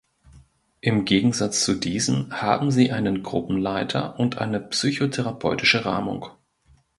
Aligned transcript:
Im 0.79 1.05
Gegensatz 1.05 1.63
zu 1.63 1.75
diesen 1.75 2.41
haben 2.41 2.71
sie 2.71 2.91
einen 2.91 3.21
Gruppenleiter 3.21 4.19
und 4.19 4.39
eine 4.39 4.59
psychotherapeutische 4.59 5.85
Rahmung. 5.85 6.25